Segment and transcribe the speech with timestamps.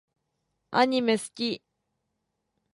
[0.71, 1.61] アニメ好き